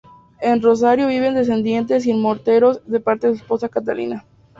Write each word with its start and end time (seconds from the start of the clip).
En 0.39 0.63
Rosario 0.63 1.05
viven 1.05 1.35
descendientes 1.35 2.07
y 2.07 2.09
en 2.09 2.21
Morteros, 2.23 2.81
de 2.87 2.99
parte 3.01 3.27
de 3.27 3.33
su 3.35 3.43
esposa 3.43 3.69
Catalina. 3.69 4.25